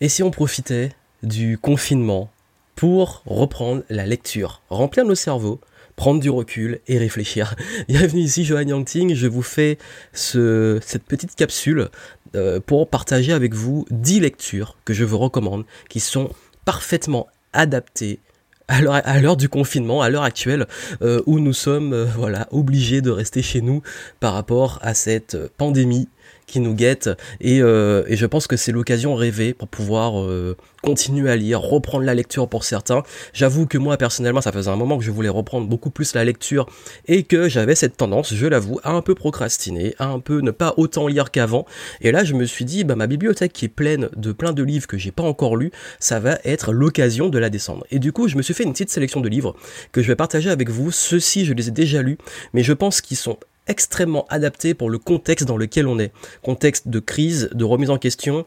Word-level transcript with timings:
Et 0.00 0.08
si 0.08 0.22
on 0.22 0.30
profitait 0.30 0.90
du 1.24 1.58
confinement 1.58 2.30
pour 2.76 3.22
reprendre 3.26 3.82
la 3.90 4.06
lecture, 4.06 4.62
remplir 4.70 5.04
nos 5.04 5.16
cerveaux, 5.16 5.60
prendre 5.96 6.20
du 6.20 6.30
recul 6.30 6.78
et 6.86 6.98
réfléchir? 6.98 7.56
Bienvenue 7.88 8.20
ici 8.20 8.44
Johan 8.44 8.62
Yangting, 8.62 9.16
je 9.16 9.26
vous 9.26 9.42
fais 9.42 9.76
ce, 10.12 10.78
cette 10.82 11.02
petite 11.02 11.34
capsule 11.34 11.88
euh, 12.36 12.60
pour 12.60 12.88
partager 12.88 13.32
avec 13.32 13.54
vous 13.54 13.86
10 13.90 14.20
lectures 14.20 14.76
que 14.84 14.94
je 14.94 15.04
vous 15.04 15.18
recommande 15.18 15.64
qui 15.88 15.98
sont 15.98 16.30
parfaitement 16.64 17.26
adaptées 17.52 18.20
à 18.68 19.18
l'heure 19.20 19.38
du 19.38 19.48
confinement, 19.48 20.02
à 20.02 20.10
l'heure 20.10 20.22
actuelle, 20.22 20.66
euh, 21.00 21.22
où 21.24 21.40
nous 21.40 21.54
sommes 21.54 21.94
euh, 21.94 22.04
voilà 22.04 22.46
obligés 22.50 23.00
de 23.00 23.10
rester 23.10 23.40
chez 23.40 23.62
nous 23.62 23.82
par 24.20 24.34
rapport 24.34 24.78
à 24.82 24.92
cette 24.92 25.38
pandémie 25.56 26.08
qui 26.48 26.58
nous 26.60 26.74
guette 26.74 27.10
et, 27.40 27.62
euh, 27.62 28.02
et 28.08 28.16
je 28.16 28.26
pense 28.26 28.46
que 28.46 28.56
c'est 28.56 28.72
l'occasion 28.72 29.14
rêvée 29.14 29.54
pour 29.54 29.68
pouvoir 29.68 30.20
euh, 30.20 30.56
continuer 30.82 31.30
à 31.30 31.36
lire, 31.36 31.60
reprendre 31.60 32.04
la 32.04 32.14
lecture 32.14 32.48
pour 32.48 32.64
certains. 32.64 33.02
J'avoue 33.32 33.66
que 33.66 33.78
moi 33.78 33.96
personnellement 33.96 34.40
ça 34.40 34.50
faisait 34.50 34.70
un 34.70 34.76
moment 34.76 34.98
que 34.98 35.04
je 35.04 35.10
voulais 35.10 35.28
reprendre 35.28 35.68
beaucoup 35.68 35.90
plus 35.90 36.14
la 36.14 36.24
lecture 36.24 36.66
et 37.06 37.22
que 37.22 37.48
j'avais 37.48 37.74
cette 37.74 37.96
tendance, 37.96 38.34
je 38.34 38.46
l'avoue, 38.46 38.80
à 38.82 38.92
un 38.92 39.02
peu 39.02 39.14
procrastiner, 39.14 39.94
à 39.98 40.06
un 40.06 40.18
peu 40.20 40.40
ne 40.40 40.50
pas 40.50 40.74
autant 40.76 41.06
lire 41.06 41.30
qu'avant. 41.30 41.66
Et 42.00 42.10
là 42.10 42.24
je 42.24 42.34
me 42.34 42.46
suis 42.46 42.64
dit, 42.64 42.84
bah, 42.84 42.96
ma 42.96 43.06
bibliothèque 43.06 43.52
qui 43.52 43.66
est 43.66 43.68
pleine 43.68 44.08
de 44.16 44.32
plein 44.32 44.52
de 44.52 44.62
livres 44.62 44.86
que 44.86 44.98
j'ai 44.98 45.12
pas 45.12 45.22
encore 45.22 45.56
lus, 45.56 45.70
ça 46.00 46.18
va 46.18 46.38
être 46.44 46.72
l'occasion 46.72 47.28
de 47.28 47.38
la 47.38 47.50
descendre. 47.50 47.86
Et 47.90 47.98
du 47.98 48.12
coup 48.12 48.26
je 48.28 48.36
me 48.36 48.42
suis 48.42 48.54
fait 48.54 48.64
une 48.64 48.72
petite 48.72 48.90
sélection 48.90 49.20
de 49.20 49.28
livres 49.28 49.54
que 49.92 50.02
je 50.02 50.08
vais 50.08 50.16
partager 50.16 50.50
avec 50.50 50.70
vous. 50.70 50.90
Ceux-ci 50.90 51.44
je 51.44 51.52
les 51.52 51.68
ai 51.68 51.72
déjà 51.72 52.02
lus, 52.02 52.18
mais 52.54 52.62
je 52.62 52.72
pense 52.72 53.02
qu'ils 53.02 53.16
sont 53.18 53.38
extrêmement 53.68 54.26
adapté 54.28 54.74
pour 54.74 54.90
le 54.90 54.98
contexte 54.98 55.46
dans 55.46 55.56
lequel 55.56 55.86
on 55.86 55.98
est. 55.98 56.12
Contexte 56.42 56.88
de 56.88 56.98
crise, 56.98 57.50
de 57.52 57.64
remise 57.64 57.90
en 57.90 57.98
question, 57.98 58.46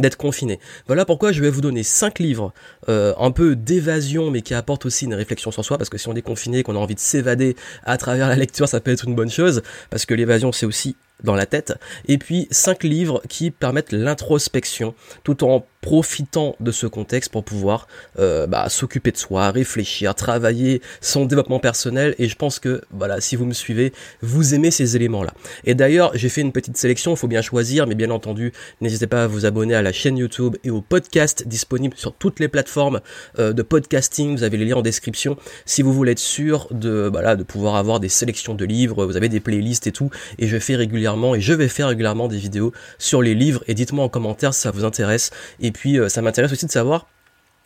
d'être 0.00 0.16
confiné. 0.16 0.60
Voilà 0.86 1.04
pourquoi 1.04 1.32
je 1.32 1.40
vais 1.40 1.50
vous 1.50 1.60
donner 1.60 1.82
cinq 1.82 2.18
livres 2.18 2.52
euh, 2.88 3.14
un 3.18 3.30
peu 3.30 3.56
d'évasion 3.56 4.30
mais 4.30 4.42
qui 4.42 4.54
apportent 4.54 4.86
aussi 4.86 5.06
une 5.06 5.14
réflexion 5.14 5.50
sur 5.50 5.64
soi 5.64 5.78
parce 5.78 5.90
que 5.90 5.98
si 5.98 6.08
on 6.08 6.14
est 6.14 6.22
confiné 6.22 6.62
qu'on 6.62 6.76
a 6.76 6.78
envie 6.78 6.94
de 6.94 7.00
s'évader 7.00 7.56
à 7.84 7.96
travers 7.96 8.28
la 8.28 8.36
lecture 8.36 8.68
ça 8.68 8.80
peut 8.80 8.90
être 8.90 9.06
une 9.06 9.14
bonne 9.14 9.30
chose 9.30 9.62
parce 9.90 10.06
que 10.06 10.14
l'évasion 10.14 10.52
c'est 10.52 10.66
aussi 10.66 10.96
dans 11.22 11.34
la 11.34 11.46
tête 11.46 11.74
et 12.08 12.18
puis 12.18 12.46
cinq 12.50 12.84
livres 12.84 13.22
qui 13.28 13.50
permettent 13.50 13.92
l'introspection 13.92 14.94
tout 15.24 15.44
en 15.44 15.64
profitant 15.86 16.56
de 16.58 16.72
ce 16.72 16.88
contexte 16.88 17.30
pour 17.30 17.44
pouvoir 17.44 17.86
euh, 18.18 18.48
bah, 18.48 18.68
s'occuper 18.68 19.12
de 19.12 19.16
soi, 19.16 19.52
réfléchir, 19.52 20.16
travailler 20.16 20.82
son 21.00 21.26
développement 21.26 21.60
personnel. 21.60 22.16
Et 22.18 22.26
je 22.26 22.34
pense 22.34 22.58
que 22.58 22.82
voilà, 22.90 23.20
si 23.20 23.36
vous 23.36 23.46
me 23.46 23.52
suivez, 23.52 23.92
vous 24.20 24.52
aimez 24.52 24.72
ces 24.72 24.96
éléments-là. 24.96 25.32
Et 25.64 25.76
d'ailleurs, 25.76 26.10
j'ai 26.14 26.28
fait 26.28 26.40
une 26.40 26.50
petite 26.50 26.76
sélection. 26.76 27.12
Il 27.12 27.16
faut 27.16 27.28
bien 27.28 27.40
choisir, 27.40 27.86
mais 27.86 27.94
bien 27.94 28.10
entendu, 28.10 28.52
n'hésitez 28.80 29.06
pas 29.06 29.22
à 29.22 29.26
vous 29.28 29.46
abonner 29.46 29.76
à 29.76 29.82
la 29.82 29.92
chaîne 29.92 30.18
YouTube 30.18 30.56
et 30.64 30.70
au 30.70 30.80
podcast 30.80 31.46
disponible 31.46 31.96
sur 31.96 32.12
toutes 32.12 32.40
les 32.40 32.48
plateformes 32.48 33.00
euh, 33.38 33.52
de 33.52 33.62
podcasting. 33.62 34.36
Vous 34.36 34.42
avez 34.42 34.56
les 34.56 34.64
liens 34.64 34.78
en 34.78 34.82
description. 34.82 35.36
Si 35.66 35.82
vous 35.82 35.92
voulez 35.92 36.12
être 36.12 36.18
sûr 36.18 36.66
de 36.72 37.08
voilà 37.12 37.36
de 37.36 37.44
pouvoir 37.44 37.76
avoir 37.76 38.00
des 38.00 38.08
sélections 38.08 38.54
de 38.54 38.64
livres, 38.64 39.06
vous 39.06 39.16
avez 39.16 39.28
des 39.28 39.38
playlists 39.38 39.86
et 39.86 39.92
tout. 39.92 40.10
Et 40.40 40.48
je 40.48 40.58
fais 40.58 40.74
régulièrement 40.74 41.36
et 41.36 41.40
je 41.40 41.52
vais 41.52 41.68
faire 41.68 41.86
régulièrement 41.86 42.26
des 42.26 42.38
vidéos 42.38 42.72
sur 42.98 43.22
les 43.22 43.36
livres. 43.36 43.62
Et 43.68 43.74
dites-moi 43.74 44.04
en 44.04 44.08
commentaire 44.08 44.52
si 44.52 44.62
ça 44.62 44.72
vous 44.72 44.84
intéresse. 44.84 45.30
Puis 45.76 45.98
euh, 45.98 46.08
ça 46.08 46.22
m'intéresse 46.22 46.52
aussi 46.52 46.66
de 46.66 46.70
savoir 46.70 47.06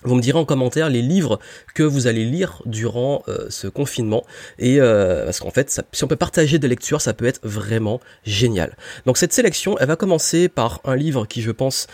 vous 0.03 0.15
me 0.15 0.23
direz 0.23 0.39
en 0.39 0.47
commentaire 0.47 0.89
les 0.89 1.03
livres 1.03 1.39
que 1.75 1.83
vous 1.83 2.07
allez 2.07 2.25
lire 2.25 2.63
durant 2.65 3.23
euh, 3.29 3.49
ce 3.51 3.69
confinement. 3.69 4.25
Et 4.59 4.81
euh, 4.81 5.27
parce 5.27 5.41
qu'en 5.41 5.51
fait 5.51 5.83
si 5.93 6.05
on 6.05 6.09
peut 6.09 6.17
partager 6.17 6.59
des 6.59 6.69
lectures 6.69 7.03
ça 7.03 7.13
peut 7.13 7.27
être 7.27 7.41
vraiment 7.43 8.01
génial. 8.25 8.77
Donc 9.05 9.19
cette 9.19 9.35
sélection 9.35 9.77
elle 9.79 9.89
va 9.89 9.97
commencer 9.97 10.49
par 10.49 10.81
un 10.85 10.97
livre 10.97 11.27
qui 11.27 11.43
je 11.43 11.51
pense 11.51 11.87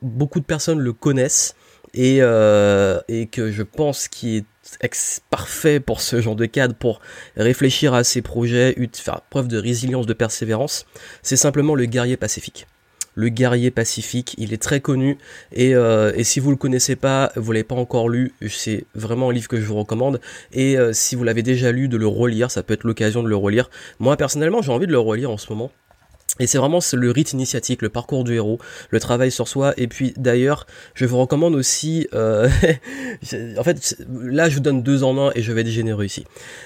beaucoup 0.00 0.40
de 0.40 0.46
personnes 0.46 0.80
le 0.80 0.94
connaissent 0.94 1.54
et, 1.92 2.16
et 2.16 3.26
que 3.26 3.52
je 3.52 3.62
pense 3.62 4.08
qui 4.08 4.38
est 4.38 4.46
parfait 5.30 5.78
pour 5.78 6.00
ce 6.00 6.22
genre 6.22 6.36
de 6.36 6.46
cadre, 6.46 6.74
pour 6.74 7.00
réfléchir 7.36 7.92
à 7.92 8.02
ses 8.02 8.22
projets, 8.22 8.74
faire 8.94 9.20
preuve 9.28 9.48
de 9.48 9.58
résilience, 9.58 10.06
de 10.06 10.14
persévérance, 10.14 10.86
c'est 11.22 11.36
simplement 11.36 11.74
le 11.74 11.84
guerrier 11.84 12.16
pacifique 12.16 12.66
le 13.16 13.28
guerrier 13.28 13.72
pacifique. 13.72 14.36
Il 14.38 14.52
est 14.52 14.62
très 14.62 14.80
connu 14.80 15.18
et, 15.52 15.74
euh, 15.74 16.12
et 16.14 16.22
si 16.22 16.38
vous 16.38 16.50
le 16.50 16.56
connaissez 16.56 16.94
pas, 16.94 17.32
vous 17.34 17.50
l'avez 17.50 17.64
pas 17.64 17.74
encore 17.74 18.08
lu, 18.08 18.32
c'est 18.48 18.84
vraiment 18.94 19.30
un 19.30 19.32
livre 19.32 19.48
que 19.48 19.60
je 19.60 19.64
vous 19.64 19.74
recommande. 19.74 20.20
Et 20.52 20.78
euh, 20.78 20.92
si 20.92 21.16
vous 21.16 21.24
l'avez 21.24 21.42
déjà 21.42 21.72
lu, 21.72 21.88
de 21.88 21.96
le 21.96 22.06
relire, 22.06 22.50
ça 22.50 22.62
peut 22.62 22.74
être 22.74 22.84
l'occasion 22.84 23.22
de 23.22 23.28
le 23.28 23.36
relire. 23.36 23.68
Moi 23.98 24.16
personnellement, 24.16 24.62
j'ai 24.62 24.70
envie 24.70 24.86
de 24.86 24.92
le 24.92 25.00
relire 25.00 25.30
en 25.30 25.38
ce 25.38 25.52
moment 25.52 25.72
et 26.40 26.46
c'est 26.46 26.58
vraiment 26.58 26.80
le 26.92 27.10
rite 27.10 27.32
initiatique, 27.32 27.82
le 27.82 27.88
parcours 27.88 28.24
du 28.24 28.34
héros, 28.34 28.58
le 28.90 29.00
travail 29.00 29.30
sur 29.30 29.48
soi. 29.48 29.74
Et 29.76 29.86
puis 29.86 30.12
d'ailleurs, 30.16 30.66
je 30.94 31.06
vous 31.06 31.18
recommande 31.18 31.54
aussi, 31.54 32.06
euh, 32.14 32.48
en 33.58 33.64
fait, 33.64 33.96
là 34.10 34.48
je 34.48 34.54
vous 34.54 34.60
donne 34.60 34.82
deux 34.82 35.02
en 35.02 35.18
un 35.18 35.32
et 35.34 35.42
je 35.42 35.52
vais 35.52 35.62
être 35.62 35.68
généreux 35.68 36.04
ici. 36.04 36.24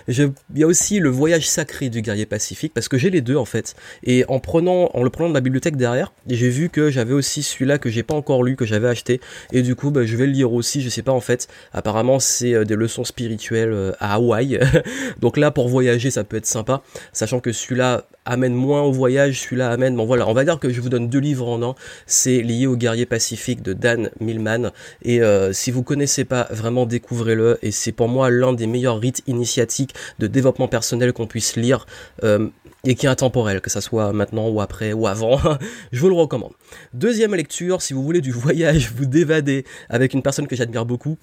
il 0.08 0.32
y 0.56 0.62
a 0.62 0.66
aussi 0.66 0.98
le 0.98 1.08
voyage 1.08 1.48
sacré 1.48 1.88
du 1.88 2.02
guerrier 2.02 2.26
pacifique 2.26 2.72
parce 2.74 2.88
que 2.88 2.98
j'ai 2.98 3.10
les 3.10 3.20
deux 3.20 3.36
en 3.36 3.44
fait. 3.44 3.74
Et 4.04 4.24
en 4.28 4.40
prenant, 4.40 4.90
en 4.94 5.02
le 5.02 5.10
prenant 5.10 5.28
de 5.28 5.34
ma 5.34 5.40
bibliothèque 5.40 5.76
derrière, 5.76 6.12
j'ai 6.28 6.48
vu 6.48 6.68
que 6.68 6.90
j'avais 6.90 7.14
aussi 7.14 7.42
celui-là 7.42 7.78
que 7.78 7.90
j'ai 7.90 8.02
pas 8.02 8.14
encore 8.14 8.42
lu, 8.42 8.56
que 8.56 8.66
j'avais 8.66 8.88
acheté. 8.88 9.20
Et 9.52 9.62
du 9.62 9.74
coup, 9.74 9.90
bah, 9.90 10.04
je 10.04 10.16
vais 10.16 10.26
le 10.26 10.32
lire 10.32 10.52
aussi. 10.52 10.80
Je 10.80 10.88
sais 10.88 11.02
pas 11.02 11.12
en 11.12 11.20
fait. 11.20 11.48
Apparemment, 11.72 12.18
c'est 12.18 12.54
euh, 12.54 12.64
des 12.64 12.76
leçons 12.76 13.04
spirituelles 13.04 13.72
euh, 13.72 13.92
à 14.00 14.14
Hawaï. 14.14 14.60
Donc 15.20 15.36
là, 15.36 15.50
pour 15.50 15.68
voyager, 15.68 16.10
ça 16.10 16.24
peut 16.24 16.36
être 16.36 16.46
sympa, 16.46 16.82
sachant 17.12 17.40
que 17.40 17.52
celui-là 17.52 18.06
amène 18.24 18.54
moins 18.54 18.82
au 18.82 18.92
voyage, 18.92 19.40
celui-là 19.40 19.70
amène. 19.70 19.96
Bon 19.96 20.04
voilà, 20.04 20.28
on 20.28 20.32
va 20.32 20.44
dire 20.44 20.58
que 20.58 20.70
je 20.70 20.80
vous 20.80 20.88
donne 20.88 21.08
deux 21.08 21.18
livres 21.18 21.48
en 21.48 21.62
un. 21.62 21.74
C'est 22.06 22.40
lié 22.42 22.66
au 22.66 22.76
guerrier 22.76 23.06
pacifique 23.06 23.62
de 23.62 23.72
Dan 23.72 24.10
Millman. 24.20 24.70
Et 25.02 25.22
euh, 25.22 25.52
si 25.52 25.70
vous 25.70 25.82
connaissez 25.82 26.24
pas, 26.24 26.46
vraiment 26.50 26.86
découvrez-le. 26.86 27.58
Et 27.62 27.70
c'est 27.70 27.92
pour 27.92 28.08
moi 28.08 28.30
l'un 28.30 28.52
des 28.52 28.66
meilleurs 28.66 28.98
rites 28.98 29.22
initiatiques 29.26 29.94
de 30.18 30.26
développement 30.26 30.68
personnel 30.68 31.12
qu'on 31.12 31.26
puisse 31.26 31.56
lire. 31.56 31.86
Euh, 32.24 32.48
et 32.84 32.94
qui 32.94 33.04
est 33.04 33.10
intemporel, 33.10 33.60
que 33.60 33.68
ça 33.68 33.82
soit 33.82 34.10
maintenant 34.14 34.48
ou 34.48 34.62
après 34.62 34.94
ou 34.94 35.06
avant, 35.06 35.38
je 35.92 36.00
vous 36.00 36.08
le 36.08 36.14
recommande. 36.14 36.52
Deuxième 36.94 37.34
lecture, 37.34 37.82
si 37.82 37.92
vous 37.92 38.02
voulez 38.02 38.22
du 38.22 38.32
voyage, 38.32 38.90
vous 38.96 39.04
dévader 39.04 39.66
avec 39.90 40.14
une 40.14 40.22
personne 40.22 40.46
que 40.46 40.56
j'admire 40.56 40.86
beaucoup, 40.86 41.18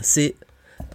c'est 0.00 0.34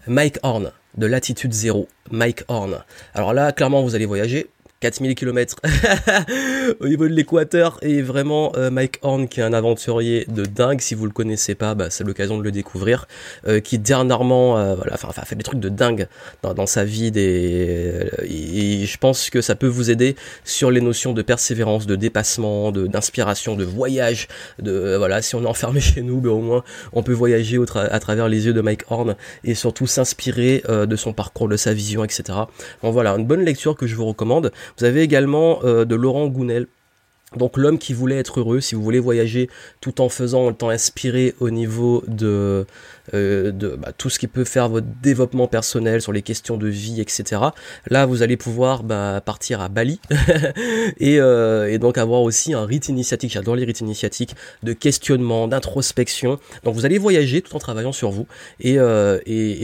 Mike 0.08 0.40
Horn 0.42 0.72
de 0.98 1.06
Latitude 1.06 1.54
Zéro. 1.54 1.88
Mike 2.12 2.44
Horn. 2.48 2.84
Alors 3.14 3.34
là, 3.34 3.52
clairement, 3.52 3.84
vous 3.84 3.96
allez 3.96 4.06
voyager. 4.06 4.48
4000 4.84 5.16
km 5.16 5.56
au 6.82 6.88
niveau 6.90 7.08
de 7.08 7.14
l'équateur. 7.14 7.80
Et 7.84 8.02
vraiment 8.02 8.52
euh, 8.58 8.70
Mike 8.70 9.00
Horn 9.02 9.30
qui 9.30 9.40
est 9.40 9.44
un 9.44 9.54
aventurier 9.54 10.26
de 10.28 10.44
dingue 10.44 10.82
si 10.82 10.94
vous 10.94 11.06
le 11.06 11.14
connaissez 11.14 11.56
pas 11.56 11.74
bah, 11.74 11.90
c'est 11.90 12.04
l'occasion 12.04 12.38
de 12.38 12.44
le 12.44 12.52
découvrir 12.52 13.08
euh, 13.48 13.62
qui 13.62 13.80
dernièrement 13.80 14.58
euh, 14.58 14.76
voilà 14.76 14.96
enfin 14.96 15.22
fait 15.22 15.38
des 15.38 15.44
trucs 15.44 15.62
de 15.62 15.70
dingue 15.70 16.08
dans, 16.42 16.66
sa 16.66 16.84
vie 16.84 17.12
et, 17.16 18.86
je 18.86 18.98
pense 18.98 19.30
que 19.30 19.40
ça 19.40 19.56
peut 19.56 19.68
vous 19.68 19.90
aider 19.90 20.18
sur 20.44 20.70
les 20.70 20.82
notions 20.82 21.14
de 21.14 21.22
persévérance 21.22 21.86
de 21.86 21.96
dépassement 21.96 22.72
d'inspiration 22.74 23.56
de 23.56 23.64
voyage 23.64 24.28
de 24.62 24.96
voilà 24.98 25.22
si 25.22 25.36
on 25.36 25.44
est 25.44 25.48
enfermé 25.48 25.80
chez 25.94 26.02
nous 26.02 26.20
bah, 26.20 26.32
au 26.32 26.42
moins 26.42 26.64
on 26.92 27.04
peut 27.04 27.14
voyager 27.14 27.58
à 27.76 28.00
travers 28.00 28.28
les 28.28 28.48
yeux 28.48 28.54
de 28.54 28.62
Mike 28.62 28.84
Horn 28.90 29.16
et 29.46 29.56
surtout 29.56 29.88
s'inspirer 29.88 30.62
de 30.68 30.96
son 30.98 31.14
parcours 31.14 31.48
de 31.48 31.56
sa 31.56 31.74
vision 31.74 32.04
etc 32.04 32.24
donc 32.82 32.92
voilà 32.92 33.12
une 33.12 33.26
bonne 33.26 33.46
lecture 33.46 33.78
que 33.78 33.88
je 33.88 33.96
vous 33.96 34.06
recommande 34.06 34.52
vous 34.78 34.86
avez 34.86 35.02
également 35.02 35.60
euh, 35.64 35.86
de 35.86 35.96
Laurent 35.96 36.28
Gounel. 36.28 36.68
Donc 37.38 37.58
l'homme 37.58 37.78
qui 37.78 37.94
voulait 37.94 38.18
être 38.18 38.40
heureux, 38.40 38.62
si 38.62 38.76
vous 38.76 38.84
voulez 38.84 39.00
voyager 39.00 39.50
tout 39.82 40.02
en 40.02 40.10
faisant, 40.10 40.46
en 40.46 40.52
étant 40.52 40.70
inspiré 40.70 41.36
au 41.40 41.50
niveau 41.50 42.04
de, 42.08 42.66
euh, 43.14 43.52
de 43.52 43.76
bah, 43.76 43.92
tout 43.98 44.10
ce 44.10 44.18
qui 44.18 44.28
peut 44.28 44.46
faire 44.46 44.70
votre 44.70 44.88
développement 45.02 45.48
personnel 45.48 46.02
sur 46.02 46.14
les 46.14 46.22
questions 46.22 46.56
de 46.56 46.68
vie, 46.68 47.02
etc. 47.02 47.42
Là, 47.90 48.06
vous 48.06 48.22
allez 48.22 48.38
pouvoir 48.38 48.84
bah, 48.84 49.22
partir 49.26 49.60
à 49.60 49.68
Bali 49.68 50.00
et, 51.00 51.20
euh, 51.20 51.70
et, 51.70 51.80
donc 51.80 51.98
avoir 51.98 52.22
aussi 52.22 52.54
un 52.54 52.66
rite 52.66 52.88
initiatique. 52.88 53.34
J'adore 53.34 53.58
les 53.58 53.66
rites 53.66 53.82
initiatiques 53.82 54.36
de 54.64 54.72
questionnement, 54.72 55.50
d'introspection. 55.50 56.40
Donc 56.64 56.76
vous 56.76 56.86
allez 56.86 56.98
voyager 56.98 57.42
tout 57.42 57.54
en 57.58 57.60
travaillant 57.60 57.92
sur 57.92 58.10
vous 58.10 58.26
et, 58.62 58.80
euh, 58.80 59.20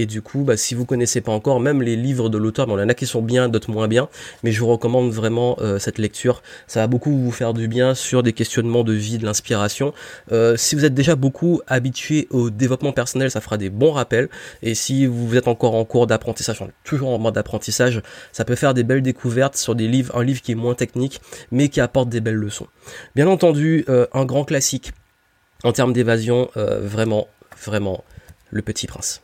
du 0.10 0.22
coup, 0.22 0.40
bah, 0.40 0.58
si 0.58 0.76
vous 0.76 0.86
connaissez 0.86 1.22
pas 1.22 1.32
encore, 1.32 1.62
même 1.62 1.82
les 1.82 1.96
livres 1.96 2.28
de 2.30 2.38
l'auteur, 2.38 2.68
il 2.68 2.72
y 2.72 2.74
en 2.74 2.90
a 2.90 2.94
qui 2.94 3.06
sont 3.06 3.22
bien, 3.22 3.48
d'autres 3.48 3.72
moins 3.72 3.88
bien, 3.88 4.10
mais 4.44 4.52
je 4.52 4.60
vous 4.60 4.68
recommande 4.68 5.12
vraiment 5.12 5.58
cette 5.78 5.98
lecture. 5.98 6.42
Ça 6.68 6.82
va 6.82 6.88
beaucoup 6.88 7.16
vous 7.16 7.32
faire 7.32 7.54
bien 7.68 7.96
sur 7.96 8.24
des 8.24 8.34
questionnements 8.34 8.84
de 8.84 8.94
vie, 8.94 9.18
de 9.18 9.26
l'inspiration. 9.26 9.94
Euh, 10.32 10.58
si 10.58 10.76
vous 10.76 10.86
êtes 10.86 10.94
déjà 10.94 11.16
beaucoup 11.16 11.62
habitué 11.68 12.28
au 12.32 12.50
développement 12.50 12.94
personnel 12.94 13.32
ça 13.32 13.42
fera 13.42 13.58
des 13.58 13.70
bons 13.70 13.92
rappels. 13.92 14.30
Et 14.62 14.76
si 14.76 15.06
vous 15.06 15.36
êtes 15.36 15.48
encore 15.48 15.76
en 15.76 15.86
cours 15.86 16.08
d'apprentissage, 16.08 16.64
toujours 16.84 17.10
en 17.10 17.20
mode 17.20 17.36
d'apprentissage, 17.36 18.02
ça 18.32 18.46
peut 18.46 18.56
faire 18.56 18.74
des 18.74 18.84
belles 18.84 19.02
découvertes 19.02 19.58
sur 19.58 19.76
des 19.76 19.88
livres, 19.88 20.16
un 20.16 20.24
livre 20.24 20.42
qui 20.42 20.52
est 20.52 20.56
moins 20.56 20.76
technique, 20.76 21.22
mais 21.52 21.70
qui 21.70 21.82
apporte 21.82 22.10
des 22.10 22.22
belles 22.22 22.36
leçons. 22.36 22.68
Bien 23.16 23.28
entendu, 23.28 23.86
euh, 23.90 24.08
un 24.14 24.26
grand 24.26 24.46
classique 24.46 24.92
en 25.64 25.72
termes 25.72 25.94
d'évasion, 25.94 26.50
euh, 26.58 26.80
vraiment, 26.82 27.28
vraiment, 27.64 28.04
Le 28.50 28.62
Petit 28.62 28.88
Prince. 28.88 29.22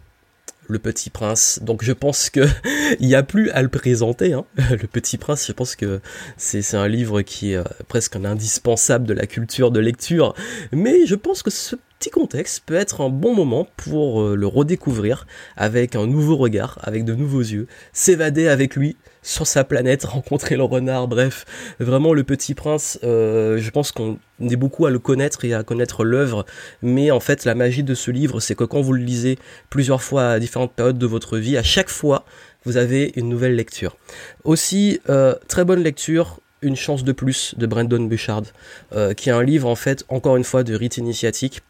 Le 0.67 0.79
Petit 0.79 1.09
Prince. 1.09 1.59
Donc 1.61 1.83
je 1.83 1.91
pense 1.91 2.29
que 2.29 2.47
il 2.99 3.07
n'y 3.07 3.15
a 3.15 3.23
plus 3.23 3.49
à 3.51 3.61
le 3.61 3.69
présenter. 3.69 4.33
Hein. 4.33 4.45
Le 4.71 4.87
Petit 4.87 5.17
Prince, 5.17 5.45
je 5.47 5.51
pense 5.51 5.75
que 5.75 6.01
c'est 6.37 6.75
un 6.75 6.87
livre 6.87 7.21
qui 7.21 7.53
est 7.53 7.57
euh, 7.57 7.63
presque 7.87 8.15
un 8.15 8.25
indispensable 8.25 9.05
de 9.05 9.13
la 9.13 9.27
culture 9.27 9.71
de 9.71 9.79
lecture. 9.79 10.33
Mais 10.71 11.05
je 11.05 11.15
pense 11.15 11.43
que 11.43 11.49
ce 11.49 11.75
petit 11.99 12.09
contexte 12.09 12.63
peut 12.65 12.75
être 12.75 13.01
un 13.01 13.09
bon 13.09 13.33
moment 13.33 13.67
pour 13.77 14.21
euh, 14.21 14.35
le 14.35 14.47
redécouvrir 14.47 15.25
avec 15.55 15.95
un 15.95 16.07
nouveau 16.07 16.35
regard, 16.35 16.77
avec 16.83 17.05
de 17.05 17.15
nouveaux 17.15 17.41
yeux, 17.41 17.67
s'évader 17.93 18.47
avec 18.47 18.75
lui 18.75 18.97
sur 19.21 19.47
sa 19.47 19.63
planète, 19.63 20.03
rencontrer 20.05 20.55
le 20.55 20.63
renard, 20.63 21.07
bref, 21.07 21.45
vraiment 21.79 22.13
le 22.13 22.23
petit 22.23 22.53
prince, 22.53 22.99
euh, 23.03 23.57
je 23.57 23.69
pense 23.69 23.91
qu'on 23.91 24.19
est 24.41 24.55
beaucoup 24.55 24.85
à 24.85 24.91
le 24.91 24.99
connaître 24.99 25.45
et 25.45 25.53
à 25.53 25.63
connaître 25.63 26.03
l'œuvre, 26.03 26.45
mais 26.81 27.11
en 27.11 27.19
fait 27.19 27.45
la 27.45 27.55
magie 27.55 27.83
de 27.83 27.95
ce 27.95 28.11
livre, 28.11 28.39
c'est 28.39 28.55
que 28.55 28.65
quand 28.65 28.81
vous 28.81 28.93
le 28.93 29.03
lisez 29.03 29.39
plusieurs 29.69 30.03
fois 30.03 30.31
à 30.31 30.39
différentes 30.39 30.73
périodes 30.73 30.97
de 30.97 31.07
votre 31.07 31.37
vie, 31.37 31.57
à 31.57 31.63
chaque 31.63 31.89
fois, 31.89 32.25
vous 32.65 32.77
avez 32.77 33.13
une 33.15 33.29
nouvelle 33.29 33.55
lecture. 33.55 33.95
Aussi, 34.43 34.99
euh, 35.09 35.35
très 35.47 35.65
bonne 35.65 35.81
lecture, 35.81 36.39
une 36.61 36.75
chance 36.75 37.03
de 37.03 37.11
plus 37.11 37.53
de 37.57 37.67
Brandon 37.67 38.01
Bouchard, 38.01 38.43
qui 39.15 39.29
est 39.29 39.33
un 39.33 39.43
livre 39.43 39.67
en 39.67 39.75
fait, 39.75 40.03
encore 40.09 40.35
une 40.35 40.43
fois, 40.43 40.63
de 40.63 40.73
rite 40.73 40.97
initiatique 40.97 41.61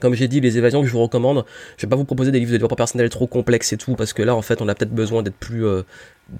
comme 0.00 0.14
j'ai 0.14 0.28
dit, 0.28 0.40
les 0.40 0.58
évasions 0.58 0.80
que 0.80 0.86
je 0.86 0.92
vous 0.92 1.02
recommande, 1.02 1.44
je 1.76 1.86
vais 1.86 1.90
pas 1.90 1.96
vous 1.96 2.04
proposer 2.04 2.30
des 2.30 2.38
livres 2.38 2.50
de 2.50 2.56
développement 2.56 2.76
personnel 2.76 3.08
trop 3.08 3.26
complexes 3.26 3.72
et 3.72 3.76
tout, 3.76 3.94
parce 3.94 4.12
que 4.12 4.22
là, 4.22 4.34
en 4.34 4.42
fait, 4.42 4.60
on 4.62 4.68
a 4.68 4.74
peut-être 4.74 4.94
besoin 4.94 5.22
d'être 5.22 5.36
plus, 5.36 5.66
euh, 5.66 5.82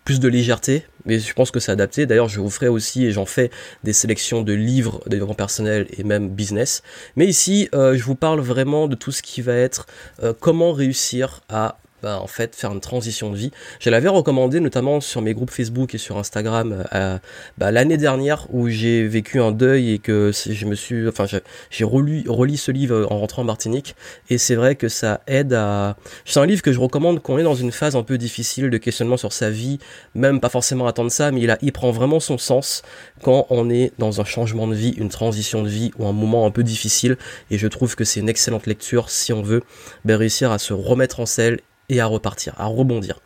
plus 0.04 0.20
de 0.20 0.28
légèreté, 0.28 0.84
mais 1.06 1.18
je 1.18 1.32
pense 1.32 1.50
que 1.50 1.60
c'est 1.60 1.72
adapté. 1.72 2.06
D'ailleurs, 2.06 2.28
je 2.28 2.40
vous 2.40 2.50
ferai 2.50 2.68
aussi, 2.68 3.06
et 3.06 3.12
j'en 3.12 3.26
fais, 3.26 3.50
des 3.84 3.92
sélections 3.92 4.42
de 4.42 4.52
livres 4.52 5.00
de 5.06 5.10
développement 5.10 5.34
personnel 5.34 5.86
et 5.96 6.04
même 6.04 6.28
business. 6.28 6.82
Mais 7.16 7.26
ici, 7.26 7.68
euh, 7.74 7.96
je 7.96 8.04
vous 8.04 8.14
parle 8.14 8.40
vraiment 8.40 8.86
de 8.86 8.94
tout 8.94 9.12
ce 9.12 9.22
qui 9.22 9.42
va 9.42 9.54
être 9.54 9.86
euh, 10.22 10.32
comment 10.38 10.72
réussir 10.72 11.40
à 11.48 11.76
bah, 12.02 12.20
en 12.20 12.26
fait 12.26 12.54
faire 12.54 12.72
une 12.72 12.80
transition 12.80 13.30
de 13.30 13.36
vie. 13.36 13.50
Je 13.80 13.90
l'avais 13.90 14.08
recommandé 14.08 14.60
notamment 14.60 15.00
sur 15.00 15.22
mes 15.22 15.34
groupes 15.34 15.50
Facebook 15.50 15.94
et 15.94 15.98
sur 15.98 16.18
Instagram 16.18 16.84
euh, 16.94 17.18
bah, 17.58 17.70
l'année 17.70 17.96
dernière 17.96 18.46
où 18.50 18.68
j'ai 18.68 19.06
vécu 19.06 19.40
un 19.40 19.52
deuil 19.52 19.94
et 19.94 19.98
que 19.98 20.30
je 20.32 20.66
me 20.66 20.74
suis, 20.74 21.08
enfin 21.08 21.26
j'ai 21.70 21.84
relu, 21.84 22.24
relu 22.28 22.56
ce 22.56 22.70
livre 22.70 23.06
en 23.10 23.18
rentrant 23.18 23.42
en 23.42 23.44
Martinique 23.44 23.94
et 24.30 24.38
c'est 24.38 24.54
vrai 24.54 24.74
que 24.74 24.88
ça 24.88 25.20
aide 25.26 25.52
à. 25.52 25.96
C'est 26.24 26.40
un 26.40 26.46
livre 26.46 26.62
que 26.62 26.72
je 26.72 26.80
recommande 26.80 27.22
quand 27.22 27.34
on 27.34 27.38
est 27.38 27.42
dans 27.42 27.54
une 27.54 27.72
phase 27.72 27.96
un 27.96 28.02
peu 28.02 28.18
difficile 28.18 28.70
de 28.70 28.78
questionnement 28.78 29.16
sur 29.16 29.32
sa 29.32 29.50
vie, 29.50 29.78
même 30.14 30.40
pas 30.40 30.48
forcément 30.48 30.86
attendre 30.86 31.10
ça, 31.10 31.30
mais 31.30 31.40
il, 31.40 31.50
a, 31.50 31.58
il 31.62 31.72
prend 31.72 31.90
vraiment 31.90 32.20
son 32.20 32.38
sens 32.38 32.82
quand 33.22 33.46
on 33.50 33.70
est 33.70 33.92
dans 33.98 34.20
un 34.20 34.24
changement 34.24 34.66
de 34.66 34.74
vie, 34.74 34.90
une 34.90 35.08
transition 35.08 35.62
de 35.62 35.68
vie 35.68 35.90
ou 35.98 36.06
un 36.06 36.12
moment 36.12 36.46
un 36.46 36.50
peu 36.50 36.62
difficile 36.62 37.16
et 37.50 37.58
je 37.58 37.66
trouve 37.68 37.96
que 37.96 38.04
c'est 38.04 38.20
une 38.20 38.28
excellente 38.28 38.66
lecture 38.66 39.10
si 39.10 39.32
on 39.32 39.42
veut 39.42 39.62
ben, 40.04 40.16
réussir 40.16 40.52
à 40.52 40.58
se 40.58 40.72
remettre 40.72 41.20
en 41.20 41.26
selle 41.26 41.60
et 41.88 42.00
à 42.00 42.06
repartir, 42.06 42.54
à 42.58 42.66
rebondir. 42.66 43.20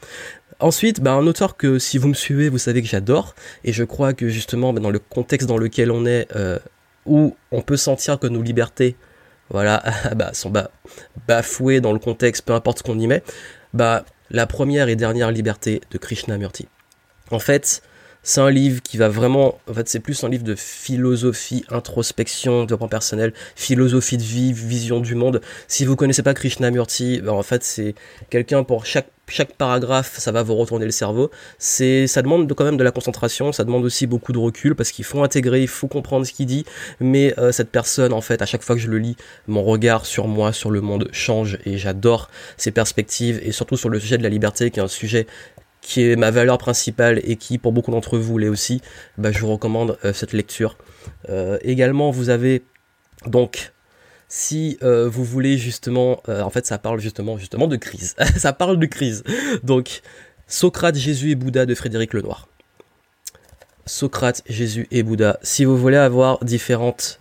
Ensuite, 0.61 1.01
bah, 1.01 1.13
un 1.13 1.27
auteur 1.27 1.57
que 1.57 1.79
si 1.79 1.99
vous 1.99 2.09
me 2.09 2.15
suivez, 2.15 2.49
vous 2.49 2.59
savez 2.59 2.83
que 2.83 2.89
j'adore, 2.89 3.35
et 3.65 3.73
je 3.73 3.83
crois 3.83 4.13
que 4.13 4.29
justement 4.29 4.73
bah, 4.73 4.81
dans 4.81 4.91
le 4.91 5.01
contexte 5.01 5.49
dans 5.49 5.59
lequel 5.59 5.91
on 5.91 6.07
est, 6.07 6.29
euh, 6.37 6.59
où 7.05 7.37
on 7.51 7.63
peut 7.63 7.77
sentir 7.77 8.19
que 8.19 8.29
nos 8.29 8.43
libertés, 8.43 8.97
voilà, 9.51 9.83
bah, 10.17 10.33
sont 10.35 10.53
bafouées 11.27 11.81
dans 11.81 11.93
le 11.93 11.99
contexte, 11.99 12.45
peu 12.45 12.53
importe 12.53 12.79
ce 12.79 12.83
qu'on 12.85 12.99
y 12.99 13.07
met, 13.07 13.23
bah, 13.75 14.05
la 14.31 14.47
première 14.47 14.89
et 14.89 14.97
dernière 14.97 15.33
liberté 15.33 15.81
de 15.91 15.99
Krishnamurti. 15.99 16.69
En 17.31 17.39
fait, 17.39 17.83
c'est 18.23 18.41
un 18.41 18.51
livre 18.51 18.83
qui 18.83 18.97
va 18.97 19.09
vraiment, 19.09 19.59
en 19.69 19.75
fait, 19.75 19.89
c'est 19.89 20.01
plus 20.01 20.23
un 20.25 20.29
livre 20.29 20.45
de 20.45 20.55
philosophie, 20.55 21.65
introspection, 21.69 22.63
développement 22.65 22.89
personnel, 22.89 23.33
philosophie 23.57 24.17
de 24.17 24.23
vie, 24.23 24.53
vision 24.53 25.01
du 25.01 25.15
monde. 25.15 25.41
Si 25.69 25.85
vous 25.85 25.97
connaissez 25.97 26.23
pas 26.23 26.35
Krishnamurti, 26.35 27.21
ben 27.21 27.33
en 27.33 27.43
fait, 27.43 27.65
c'est 27.65 27.95
quelqu'un 28.31 28.65
pour 28.65 28.87
chaque 28.87 29.09
chaque 29.29 29.55
paragraphe, 29.55 30.19
ça 30.19 30.31
va 30.31 30.43
vous 30.43 30.55
retourner 30.55 30.85
le 30.85 30.91
cerveau. 30.91 31.31
C'est, 31.59 32.07
ça 32.07 32.23
demande 32.23 32.53
quand 32.53 32.65
même 32.65 32.77
de 32.77 32.85
la 32.85 32.91
concentration, 32.91 33.53
ça 33.53 33.65
demande 33.65 33.85
aussi 33.85 34.07
beaucoup 34.07 34.33
de 34.33 34.39
recul 34.39 34.75
parce 34.75 34.93
qu'il 34.93 35.05
faut 35.05 35.23
intégrer, 35.23 35.63
il 35.63 35.69
faut 35.69 35.89
comprendre 35.89 36.27
ce 36.27 36.33
qu'il 36.33 36.47
dit. 36.47 36.65
Mais 37.01 37.35
euh, 37.39 37.51
cette 37.53 37.71
personne, 37.71 38.13
en 38.13 38.21
fait, 38.21 38.43
à 38.43 38.47
chaque 38.47 38.63
fois 38.63 38.77
que 38.77 38.83
je 38.83 38.89
le 38.89 38.99
lis, 38.99 39.17
mon 39.47 39.63
regard 39.63 40.07
sur 40.07 40.29
moi, 40.29 40.53
sur 40.53 40.71
le 40.71 40.81
monde 40.81 41.09
change 41.13 41.59
et 41.65 41.79
j'adore 41.79 42.31
ses 42.57 42.73
perspectives 42.73 43.41
et 43.43 43.53
surtout 43.53 43.77
sur 43.77 43.89
le 43.89 43.99
sujet 43.99 44.19
de 44.19 44.23
la 44.23 44.29
liberté, 44.29 44.71
qui 44.71 44.81
est 44.81 44.83
un 44.83 44.89
sujet 44.89 45.27
qui 45.83 46.03
est 46.09 46.17
ma 46.17 46.31
valeur 46.31 46.57
principale 46.57 47.21
et 47.25 47.37
qui 47.37 47.59
pour 47.59 47.73
beaucoup 47.73 47.91
d'entre 47.91 48.17
vous 48.17 48.39
l'est 48.39 48.49
aussi, 48.49 48.81
bah, 49.19 49.33
je 49.33 49.41
vous 49.41 49.53
recommande 49.53 49.99
euh, 50.05 50.15
cette 50.15 50.33
lecture. 50.33 50.79
Euh, 51.29 51.59
également, 51.63 52.11
vous 52.11 52.31
avez 52.31 52.63
donc 53.27 53.73
si 54.29 54.79
euh, 54.83 55.09
vous 55.09 55.25
voulez 55.25 55.59
justement, 55.59 56.23
en 56.27 56.49
fait, 56.49 56.65
ça 56.65 56.79
parle 56.79 57.01
justement 57.01 57.37
justement 57.37 57.67
de 57.67 57.77
crise. 57.77 58.15
ça 58.37 58.55
parle 58.55 58.79
de 58.79 58.87
crise. 58.87 59.25
Donc, 59.63 60.01
Socrate, 60.47 60.95
Jésus 60.95 61.33
et 61.33 61.35
Bouddha 61.35 61.67
de 61.67 61.75
Frédéric 61.75 62.15
Lenoir. 62.15 62.49
Socrate, 63.85 64.43
Jésus 64.49 64.87
et 64.91 65.03
Bouddha. 65.03 65.39
Si 65.43 65.65
vous 65.65 65.77
voulez 65.77 65.97
avoir 65.97 66.43
différentes 66.45 67.19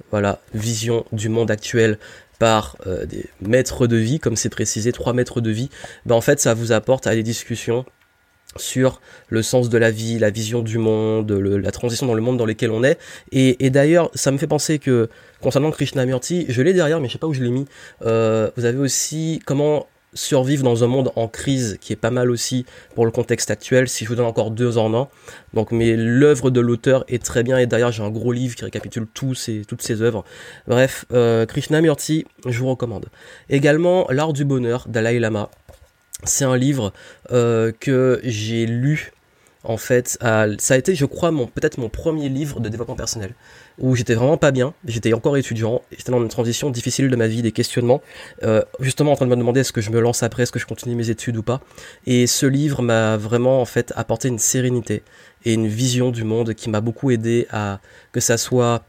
visions 0.53 1.05
du 1.11 1.27
monde 1.27 1.49
actuel 1.51 1.97
par 2.39 2.77
des 2.85 3.25
maîtres 3.41 3.87
de 3.87 3.97
vie, 3.97 4.19
comme 4.19 4.35
c'est 4.35 4.49
précisé, 4.49 4.91
trois 4.91 5.13
maîtres 5.13 5.41
de 5.41 5.49
vie, 5.49 5.69
ben 6.05 6.15
en 6.15 6.21
fait, 6.21 6.39
ça 6.39 6.53
vous 6.53 6.71
apporte 6.71 7.07
à 7.07 7.15
des 7.15 7.23
discussions 7.23 7.85
sur 8.57 9.01
le 9.30 9.42
sens 9.42 9.69
de 9.69 9.77
la 9.77 9.92
vie, 9.92 10.19
la 10.19 10.30
vision 10.30 10.62
du 10.62 10.77
monde, 10.77 11.31
la 11.31 11.71
transition 11.71 12.06
dans 12.06 12.13
le 12.13 12.21
monde 12.21 12.38
dans 12.38 12.45
lequel 12.45 12.71
on 12.71 12.83
est. 12.83 13.00
Et, 13.31 13.69
d'ailleurs, 13.69 14.12
ça 14.13 14.31
me 14.31 14.38
fait 14.38 14.48
penser 14.48 14.80
que 14.80 15.09
concernant 15.42 15.71
Krishnamurti, 15.71 16.45
je 16.50 16.62
l'ai 16.62 16.74
derrière, 16.74 17.00
mais 17.00 17.07
je 17.07 17.13
sais 17.13 17.19
pas 17.19 17.27
où 17.27 17.33
je 17.33 17.44
l'ai 17.44 17.51
mis. 17.51 17.65
Euh, 18.06 18.51
vous 18.57 18.65
avez 18.65 18.80
aussi 18.80 19.42
comment 19.45 19.88
survivre 20.13 20.63
dans 20.63 20.83
un 20.83 20.88
monde 20.88 21.12
en 21.15 21.30
crise, 21.30 21.77
qui 21.80 21.94
est 21.94 21.98
pas 21.98 22.12
mal 22.12 22.30
aussi 22.30 22.65
pour 22.95 23.06
le 23.06 23.12
contexte 23.12 23.50
actuel. 23.50 23.88
Si 23.88 24.03
je 24.03 24.09
vous 24.09 24.15
donne 24.15 24.25
encore 24.25 24.51
deux 24.51 24.77
en 24.77 24.94
un, 24.94 25.07
donc 25.53 25.71
mais 25.71 25.95
l'œuvre 25.95 26.50
de 26.50 26.59
l'auteur 26.59 27.06
est 27.07 27.24
très 27.24 27.44
bien. 27.44 27.57
Et 27.57 27.65
derrière, 27.65 27.92
j'ai 27.92 28.03
un 28.03 28.09
gros 28.09 28.33
livre 28.33 28.56
qui 28.56 28.65
récapitule 28.65 29.07
tous 29.13 29.36
ces, 29.36 29.63
toutes 29.65 29.81
ses 29.81 30.01
œuvres. 30.01 30.25
Bref, 30.68 31.06
euh, 31.13 31.45
Krishnamurti, 31.45 32.25
je 32.45 32.59
vous 32.59 32.69
recommande. 32.69 33.06
Également, 33.50 34.07
l'art 34.09 34.33
du 34.33 34.44
bonheur, 34.44 34.86
Dalai 34.89 35.19
Lama. 35.19 35.50
C'est 36.23 36.45
un 36.45 36.57
livre 36.57 36.94
euh, 37.31 37.71
que 37.79 38.19
j'ai 38.23 38.65
lu 38.65 39.12
en 39.63 39.77
fait, 39.77 40.18
ça 40.19 40.73
a 40.73 40.77
été, 40.77 40.95
je 40.95 41.06
crois, 41.06 41.31
peut-être 41.53 41.77
mon 41.77 41.89
premier 41.89 42.29
livre 42.29 42.59
de 42.59 42.68
développement 42.68 42.95
personnel, 42.95 43.35
où 43.77 43.95
j'étais 43.95 44.15
vraiment 44.15 44.38
pas 44.38 44.50
bien, 44.51 44.73
j'étais 44.85 45.13
encore 45.13 45.38
étudiant, 45.38 45.83
j'étais 45.95 46.12
dans 46.12 46.21
une 46.21 46.29
transition 46.29 46.71
difficile 46.71 47.09
de 47.09 47.15
ma 47.15 47.27
vie, 47.27 47.44
des 47.44 47.51
questionnements, 47.51 48.01
euh, 48.44 48.63
justement 48.79 49.12
en 49.12 49.15
train 49.15 49.25
de 49.25 49.31
me 49.31 49.35
demander 49.35 49.59
est-ce 49.59 49.71
que 49.71 49.81
je 49.81 49.91
me 49.91 50.00
lance 50.00 50.23
après, 50.23 50.44
est-ce 50.44 50.51
que 50.51 50.57
je 50.57 50.65
continue 50.65 50.95
mes 50.95 51.12
études 51.12 51.38
ou 51.38 51.44
pas. 51.44 51.62
Et 52.07 52.25
ce 52.25 52.47
livre 52.47 52.81
m'a 52.81 53.17
vraiment 53.17 53.62
en 53.62 53.65
fait 53.65 53.94
apporté 53.95 54.29
une 54.29 54.39
sérénité 54.39 55.03
et 55.45 55.53
une 55.53 55.67
vision 55.67 56.09
du 56.09 56.24
monde 56.24 56.56
qui 56.56 56.69
m'a 56.69 56.81
beaucoup 56.81 57.12
aidé 57.12 57.47
à 57.51 57.79
que 58.13 58.19
ça 58.19 58.38
soit 58.38 58.83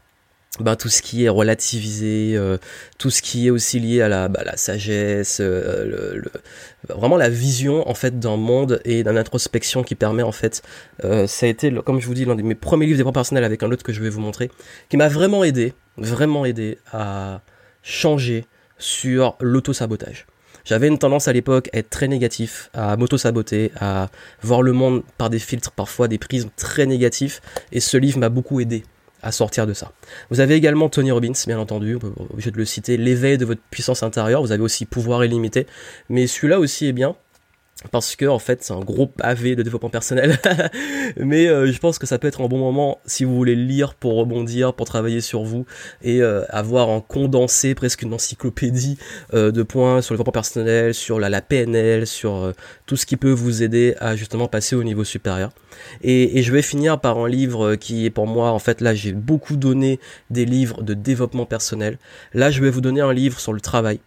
ben, 0.59 0.75
tout 0.75 0.89
ce 0.89 1.01
qui 1.01 1.25
est 1.25 1.29
relativisé, 1.29 2.33
euh, 2.35 2.59
tout 2.99 3.09
ce 3.09 3.23
qui 3.23 3.47
est 3.47 3.49
aussi 3.49 3.79
lié 3.79 4.03
à 4.03 4.07
la, 4.07 4.27
bah, 4.27 4.43
la 4.45 4.55
sagesse, 4.55 5.39
euh, 5.41 6.21
vraiment 6.87 7.17
la 7.17 7.29
vision 7.29 7.89
en 7.89 7.95
fait 7.95 8.19
d'un 8.19 8.37
monde 8.37 8.79
et 8.85 9.03
d'une 9.03 9.17
introspection 9.17 9.81
qui 9.81 9.95
permet 9.95 10.21
en 10.21 10.31
fait, 10.31 10.61
euh, 11.05 11.25
ça 11.25 11.47
a 11.47 11.49
été 11.49 11.73
comme 11.83 11.99
je 11.99 12.05
vous 12.05 12.13
dis 12.13 12.25
l'un 12.25 12.35
de 12.35 12.43
mes 12.43 12.53
premiers 12.53 12.85
livres 12.85 12.97
développement 12.97 13.13
personnel 13.13 13.43
avec 13.43 13.63
un 13.63 13.71
autre 13.71 13.83
que 13.83 13.93
je 13.93 14.01
vais 14.01 14.09
vous 14.09 14.21
montrer, 14.21 14.51
qui 14.89 14.97
m'a 14.97 15.07
vraiment 15.07 15.43
aidé, 15.43 15.73
vraiment 15.97 16.45
aidé 16.45 16.77
à 16.91 17.41
changer 17.81 18.45
sur 18.77 19.35
l'auto-sabotage. 19.39 20.27
J'avais 20.65 20.87
une 20.87 20.99
tendance 20.99 21.27
à 21.27 21.33
l'époque 21.33 21.69
à 21.73 21.79
être 21.79 21.89
très 21.89 22.07
négatif, 22.07 22.69
à 22.73 22.95
m'auto-saboter, 22.95 23.71
à 23.79 24.09
voir 24.43 24.61
le 24.61 24.71
monde 24.71 25.01
par 25.17 25.31
des 25.31 25.39
filtres, 25.39 25.71
parfois 25.71 26.07
des 26.07 26.19
prismes 26.19 26.49
très 26.55 26.85
négatifs, 26.85 27.41
et 27.71 27.79
ce 27.79 27.97
livre 27.97 28.19
m'a 28.19 28.29
beaucoup 28.29 28.59
aidé 28.59 28.83
à 29.23 29.31
sortir 29.31 29.65
de 29.65 29.73
ça. 29.73 29.91
Vous 30.29 30.39
avez 30.39 30.55
également 30.55 30.89
Tony 30.89 31.11
Robbins, 31.11 31.31
bien 31.47 31.57
entendu, 31.57 31.97
obligé 32.29 32.51
de 32.51 32.57
le 32.57 32.65
citer, 32.65 32.97
l'éveil 32.97 33.37
de 33.37 33.45
votre 33.45 33.61
puissance 33.71 34.03
intérieure, 34.03 34.41
vous 34.41 34.51
avez 34.51 34.61
aussi 34.61 34.85
pouvoir 34.85 35.23
illimité, 35.23 35.65
mais 36.09 36.27
celui-là 36.27 36.59
aussi 36.59 36.87
est 36.87 36.93
bien, 36.93 37.15
parce 37.91 38.15
que 38.15 38.25
en 38.25 38.39
fait 38.39 38.63
c'est 38.63 38.73
un 38.73 38.79
gros 38.79 39.07
pavé 39.07 39.55
de 39.55 39.63
développement 39.63 39.89
personnel. 39.89 40.39
Mais 41.17 41.47
euh, 41.47 41.71
je 41.71 41.79
pense 41.79 41.99
que 41.99 42.05
ça 42.05 42.17
peut 42.17 42.27
être 42.27 42.41
un 42.41 42.47
bon 42.47 42.57
moment 42.57 42.99
si 43.05 43.23
vous 43.23 43.35
voulez 43.35 43.55
lire 43.55 43.93
pour 43.95 44.15
rebondir 44.15 44.73
pour 44.73 44.85
travailler 44.85 45.21
sur 45.21 45.43
vous 45.43 45.65
et 46.01 46.21
euh, 46.21 46.43
avoir 46.49 46.89
un 46.89 47.01
condensé 47.01 47.75
presque 47.75 48.01
une 48.01 48.13
encyclopédie 48.13 48.97
euh, 49.33 49.51
de 49.51 49.63
points 49.63 50.01
sur 50.01 50.13
le 50.13 50.17
développement 50.17 50.31
personnel 50.31 50.93
sur 50.93 51.19
la, 51.19 51.29
la 51.29 51.41
PNL 51.41 52.07
sur 52.07 52.53
tout 52.85 52.95
ce 52.95 53.05
qui 53.05 53.17
peut 53.17 53.31
vous 53.31 53.63
aider 53.63 53.95
à 53.99 54.15
justement 54.15 54.47
passer 54.47 54.75
au 54.75 54.83
niveau 54.83 55.03
supérieur. 55.03 55.51
Et, 56.01 56.37
et, 56.37 56.43
je 56.43 56.51
vais 56.51 56.61
finir 56.61 56.99
par 56.99 57.17
un 57.17 57.27
livre 57.27 57.75
qui 57.75 58.05
est 58.05 58.09
pour 58.09 58.27
moi 58.27 58.51
en 58.51 58.59
fait 58.59 58.81
là 58.81 58.93
j'ai 58.93 59.13
beaucoup 59.13 59.55
donné 59.55 59.99
des 60.29 60.45
livres 60.45 60.83
de 60.83 60.93
développement 60.93 61.45
personnel. 61.45 61.97
Là 62.33 62.51
je 62.51 62.61
vais 62.61 62.69
vous 62.69 62.81
donner 62.81 63.01
un 63.01 63.13
livre 63.13 63.39
sur 63.39 63.53
le 63.53 63.61
travail 63.61 63.99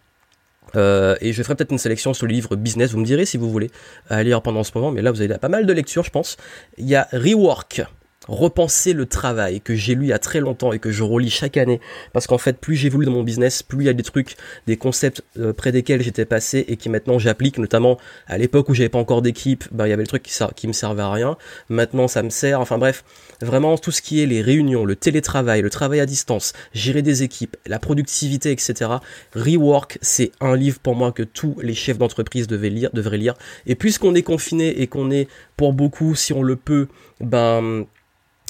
euh, 0.75 1.15
et 1.21 1.33
je 1.33 1.43
ferai 1.43 1.55
peut-être 1.55 1.71
une 1.71 1.77
sélection 1.77 2.13
sur 2.13 2.25
le 2.25 2.33
livre 2.33 2.55
business, 2.55 2.91
vous 2.91 2.99
me 2.99 3.05
direz 3.05 3.25
si 3.25 3.37
vous 3.37 3.49
voulez 3.49 3.69
à 4.09 4.21
lire 4.23 4.41
pendant 4.41 4.63
ce 4.63 4.71
moment, 4.75 4.91
mais 4.91 5.01
là 5.01 5.11
vous 5.11 5.21
avez 5.21 5.37
pas 5.37 5.49
mal 5.49 5.65
de 5.65 5.73
lectures 5.73 6.03
je 6.03 6.11
pense. 6.11 6.37
Il 6.77 6.87
y 6.87 6.95
a 6.95 7.07
Rework, 7.13 7.83
repenser 8.27 8.93
le 8.93 9.05
travail 9.05 9.61
que 9.61 9.75
j'ai 9.75 9.95
lu 9.95 10.05
il 10.05 10.09
y 10.09 10.13
a 10.13 10.19
très 10.19 10.39
longtemps 10.39 10.73
et 10.73 10.79
que 10.79 10.91
je 10.91 11.03
relis 11.03 11.29
chaque 11.29 11.57
année 11.57 11.79
parce 12.13 12.27
qu'en 12.27 12.37
fait 12.37 12.59
plus 12.59 12.75
j'évolue 12.75 13.05
dans 13.05 13.11
mon 13.11 13.23
business 13.23 13.63
plus 13.63 13.83
il 13.83 13.87
y 13.87 13.89
a 13.89 13.93
des 13.93 14.03
trucs 14.03 14.35
des 14.65 14.77
concepts 14.77 15.23
euh, 15.39 15.53
près 15.53 15.71
desquels 15.71 16.01
j'étais 16.01 16.25
passé 16.25 16.65
et 16.67 16.75
qui 16.77 16.89
maintenant 16.89 17.19
j'applique 17.19 17.57
notamment 17.57 17.97
à 18.27 18.37
l'époque 18.37 18.69
où 18.69 18.73
j'avais 18.73 18.89
pas 18.89 18.99
encore 18.99 19.21
d'équipe 19.21 19.63
ben 19.71 19.87
il 19.87 19.89
y 19.89 19.93
avait 19.93 20.03
le 20.03 20.07
truc 20.07 20.23
qui, 20.23 20.37
qui 20.55 20.67
me 20.67 20.73
servait 20.73 21.03
à 21.03 21.11
rien 21.11 21.37
maintenant 21.69 22.07
ça 22.07 22.21
me 22.21 22.29
sert 22.29 22.59
enfin 22.59 22.77
bref 22.77 23.03
vraiment 23.41 23.77
tout 23.77 23.91
ce 23.91 24.01
qui 24.01 24.21
est 24.21 24.25
les 24.25 24.41
réunions 24.41 24.85
le 24.85 24.95
télétravail 24.95 25.61
le 25.61 25.69
travail 25.69 25.99
à 25.99 26.05
distance 26.05 26.53
gérer 26.73 27.01
des 27.01 27.23
équipes 27.23 27.55
la 27.65 27.79
productivité 27.79 28.51
etc 28.51 28.91
rework 29.35 29.97
c'est 30.01 30.31
un 30.39 30.55
livre 30.55 30.79
pour 30.79 30.95
moi 30.95 31.11
que 31.11 31.23
tous 31.23 31.55
les 31.61 31.73
chefs 31.73 31.97
d'entreprise 31.97 32.47
devaient 32.47 32.69
lire 32.69 32.89
devraient 32.93 33.17
lire 33.17 33.35
et 33.65 33.75
puisqu'on 33.75 34.15
est 34.15 34.23
confiné 34.23 34.81
et 34.81 34.87
qu'on 34.87 35.11
est 35.11 35.27
pour 35.55 35.73
beaucoup 35.73 36.15
si 36.15 36.33
on 36.33 36.43
le 36.43 36.55
peut 36.55 36.87
ben 37.19 37.85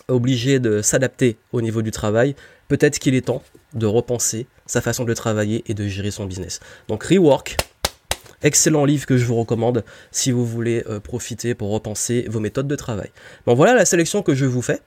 obligé 0.08 0.60
de 0.60 0.82
s'adapter 0.82 1.38
au 1.52 1.62
niveau 1.62 1.82
du 1.82 1.92
travail, 1.92 2.36
peut-être 2.68 3.00
qu'il 3.00 3.16
est 3.16 3.28
temps 3.28 3.44
de 3.74 3.86
repenser 3.86 4.48
sa 4.66 4.82
façon 4.82 5.04
de 5.04 5.14
travailler 5.14 5.64
et 5.68 5.74
de 5.74 5.88
gérer 5.88 6.12
son 6.12 6.26
business. 6.26 6.60
Donc 6.88 7.04
Rework, 7.04 7.58
excellent 8.44 8.86
livre 8.86 9.06
que 9.06 9.18
je 9.18 9.26
vous 9.26 9.36
recommande 9.36 9.84
si 10.12 10.32
vous 10.32 10.46
voulez 10.46 10.84
euh, 10.90 11.00
profiter 11.00 11.56
pour 11.56 11.72
repenser 11.72 12.26
vos 12.30 12.40
méthodes 12.40 12.68
de 12.68 12.76
travail. 12.76 13.10
Bon 13.46 13.56
voilà 13.56 13.74
la 13.74 13.86
sélection 13.86 14.22
que 14.22 14.36
je 14.36 14.46
vous 14.46 14.62
fais. 14.62 14.82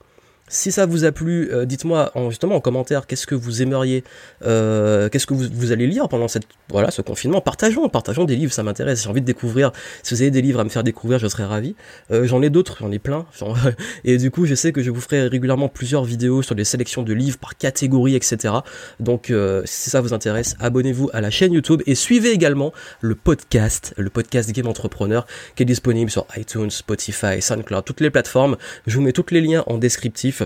Si 0.51 0.69
ça 0.73 0.85
vous 0.85 1.05
a 1.05 1.13
plu, 1.13 1.49
euh, 1.53 1.63
dites-moi 1.63 2.11
en, 2.13 2.29
justement 2.29 2.55
en 2.55 2.59
commentaire 2.59 3.07
qu'est-ce 3.07 3.25
que 3.25 3.35
vous 3.35 3.61
aimeriez, 3.61 4.03
euh, 4.45 5.07
qu'est-ce 5.07 5.25
que 5.25 5.33
vous, 5.33 5.71
allez 5.71 5.87
lire 5.87 6.09
pendant 6.09 6.27
cette, 6.27 6.43
voilà, 6.69 6.91
ce 6.91 7.01
confinement. 7.01 7.39
Partageons, 7.39 7.87
partageons 7.87 8.25
des 8.25 8.35
livres, 8.35 8.51
ça 8.51 8.61
m'intéresse. 8.61 9.03
J'ai 9.03 9.09
envie 9.09 9.21
de 9.21 9.25
découvrir. 9.25 9.71
Si 10.03 10.13
vous 10.13 10.21
avez 10.21 10.29
des 10.29 10.41
livres 10.41 10.59
à 10.59 10.65
me 10.65 10.69
faire 10.69 10.83
découvrir, 10.83 11.19
je 11.19 11.27
serais 11.29 11.45
ravi. 11.45 11.73
Euh, 12.11 12.25
j'en 12.25 12.41
ai 12.41 12.49
d'autres, 12.49 12.75
j'en 12.81 12.91
ai 12.91 12.99
plein. 12.99 13.25
Et 14.03 14.17
du 14.17 14.29
coup, 14.29 14.45
je 14.45 14.53
sais 14.53 14.73
que 14.73 14.83
je 14.83 14.91
vous 14.91 14.99
ferai 14.99 15.29
régulièrement 15.29 15.69
plusieurs 15.69 16.03
vidéos 16.03 16.41
sur 16.41 16.53
les 16.53 16.65
sélections 16.65 17.03
de 17.03 17.13
livres 17.13 17.37
par 17.37 17.57
catégorie, 17.57 18.17
etc. 18.17 18.53
Donc, 18.99 19.31
si 19.63 19.89
ça 19.89 20.01
vous 20.01 20.13
intéresse, 20.13 20.57
abonnez-vous 20.59 21.09
à 21.13 21.21
la 21.21 21.29
chaîne 21.29 21.53
YouTube 21.53 21.81
et 21.85 21.95
suivez 21.95 22.31
également 22.31 22.73
le 22.99 23.15
podcast, 23.15 23.93
le 23.95 24.09
podcast 24.09 24.51
Game 24.51 24.67
Entrepreneur, 24.67 25.25
qui 25.55 25.63
est 25.63 25.65
disponible 25.65 26.11
sur 26.11 26.27
iTunes, 26.35 26.71
Spotify, 26.71 27.41
SoundCloud, 27.41 27.85
toutes 27.85 28.01
les 28.01 28.09
plateformes. 28.09 28.57
Je 28.85 28.97
vous 28.97 29.01
mets 29.01 29.13
tous 29.13 29.27
les 29.31 29.39
liens 29.39 29.63
en 29.67 29.77
descriptif. 29.77 30.40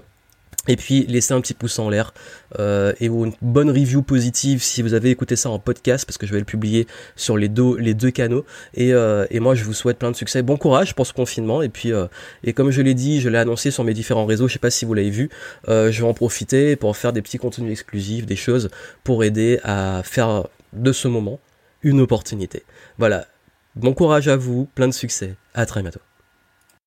Et 0.68 0.76
puis 0.76 1.06
laissez 1.08 1.34
un 1.34 1.42
petit 1.42 1.54
pouce 1.54 1.80
en 1.80 1.90
l'air 1.90 2.14
euh, 2.60 2.94
et 3.00 3.08
une 3.08 3.34
bonne 3.42 3.70
review 3.70 4.02
positive 4.02 4.64
si 4.64 4.82
vous 4.82 4.94
avez 4.94 5.10
écouté 5.10 5.36
ça 5.36 5.50
en 5.50 5.60
podcast 5.60 6.06
parce 6.06 6.18
que 6.18 6.26
je 6.26 6.34
vais 6.34 6.40
le 6.40 6.46
publier 6.46 6.88
sur 7.16 7.38
les 7.38 7.50
deux, 7.50 7.78
les 7.78 7.94
deux 7.94 8.12
canaux. 8.12 8.46
Et, 8.74 8.94
euh, 8.94 9.26
et 9.30 9.40
moi 9.40 9.56
je 9.56 9.64
vous 9.64 9.74
souhaite 9.74 9.98
plein 9.98 10.12
de 10.12 10.16
succès, 10.16 10.42
bon 10.42 10.58
courage 10.58 10.96
pour 10.96 11.06
ce 11.06 11.14
confinement. 11.14 11.62
Et 11.62 11.70
puis 11.70 11.92
euh, 11.92 12.08
et 12.44 12.54
comme 12.54 12.72
je 12.72 12.82
l'ai 12.82 12.94
dit, 12.94 13.22
je 13.22 13.30
l'ai 13.30 13.38
annoncé 13.38 13.72
sur 13.72 13.84
mes 13.84 13.94
différents 13.94 14.26
réseaux, 14.26 14.48
je 14.48 14.54
sais 14.54 14.60
pas 14.60 14.72
si 14.72 14.86
vous 14.86 14.94
l'avez 14.94 15.10
vu, 15.10 15.30
je 15.68 15.90
vais 15.90 16.08
en 16.08 16.14
profiter 16.14 16.76
pour 16.76 16.96
faire 16.98 17.14
des 17.14 17.22
petits 17.22 17.38
contenus 17.38 17.72
exclusifs, 17.72 18.26
des 18.26 18.36
choses 18.36 18.70
pour 19.04 19.24
aider 19.24 19.60
à 19.64 20.02
faire 20.04 20.48
de 20.74 20.92
ce 20.92 21.08
moment 21.08 21.40
une 21.84 22.02
opportunité. 22.02 22.64
Voilà, 22.98 23.28
bon 23.76 23.94
courage 23.94 24.28
à 24.28 24.36
vous, 24.36 24.68
plein 24.76 24.88
de 24.88 24.94
succès, 24.94 25.36
à 25.54 25.66
très 25.66 25.82
bientôt. 25.82 26.02